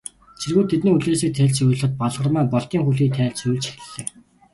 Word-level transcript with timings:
Цэргүүд 0.39 0.67
тэдний 0.69 0.93
хүлээсийг 0.93 1.33
тайлж, 1.37 1.55
сувилахад, 1.57 1.91
Балгармаа 2.01 2.45
Болдын 2.53 2.83
хүлгийг 2.83 3.13
тайлж 3.17 3.37
сувилж 3.39 3.65
эхэллээ. 3.69 4.07